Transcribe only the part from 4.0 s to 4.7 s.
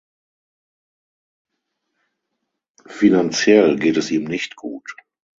ihm nicht